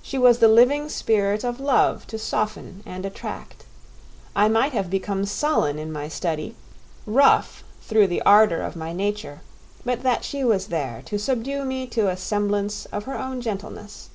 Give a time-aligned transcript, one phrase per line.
[0.00, 3.66] She was the living spirit of love to soften and attract;
[4.34, 6.56] I might have become sullen in my study,
[7.04, 9.42] rough through the ardour of my nature,
[9.84, 14.08] but that she was there to subdue me to a semblance of her own gentleness.